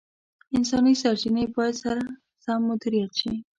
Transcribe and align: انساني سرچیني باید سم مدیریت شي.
انساني 0.55 0.93
سرچیني 1.01 1.43
باید 1.55 1.75
سم 2.43 2.59
مدیریت 2.69 3.11
شي. 3.19 3.31